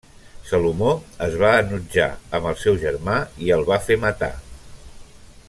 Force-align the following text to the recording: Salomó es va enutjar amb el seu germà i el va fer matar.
Salomó 0.51 0.93
es 1.25 1.37
va 1.43 1.51
enutjar 1.65 2.07
amb 2.39 2.49
el 2.53 2.59
seu 2.63 2.81
germà 2.87 3.19
i 3.49 3.53
el 3.59 3.69
va 3.71 3.79
fer 3.91 3.99
matar. 4.07 4.35